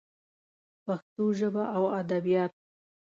پښتو 0.85 1.25
ژبه 1.39 1.63
او 1.75 1.83
ادبیات 2.01 2.53